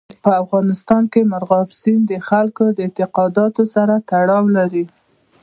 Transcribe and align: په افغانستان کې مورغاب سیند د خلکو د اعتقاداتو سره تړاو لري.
په 0.23 0.31
افغانستان 0.43 1.03
کې 1.11 1.29
مورغاب 1.31 1.67
سیند 1.79 2.03
د 2.07 2.13
خلکو 2.29 2.63
د 2.71 2.79
اعتقاداتو 2.87 3.63
سره 3.75 3.93
تړاو 4.09 4.43
لري. 4.57 4.85